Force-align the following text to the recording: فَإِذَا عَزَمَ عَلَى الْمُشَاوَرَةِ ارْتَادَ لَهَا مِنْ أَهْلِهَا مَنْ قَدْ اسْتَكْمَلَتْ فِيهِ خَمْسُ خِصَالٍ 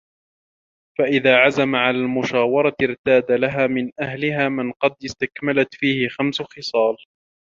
فَإِذَا 0.99 1.37
عَزَمَ 1.37 1.75
عَلَى 1.75 1.97
الْمُشَاوَرَةِ 1.97 2.73
ارْتَادَ 2.81 3.31
لَهَا 3.31 3.67
مِنْ 3.67 3.91
أَهْلِهَا 3.99 4.49
مَنْ 4.49 4.71
قَدْ 4.71 4.95
اسْتَكْمَلَتْ 5.05 5.75
فِيهِ 5.75 6.09
خَمْسُ 6.09 6.41
خِصَالٍ 6.41 6.97